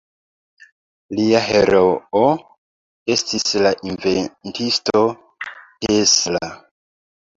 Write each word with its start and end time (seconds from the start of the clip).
Lia 1.17 1.41
heroo 1.47 2.31
estis 3.17 3.45
la 3.67 3.75
inventisto 3.91 5.07
Tesla. 5.85 6.45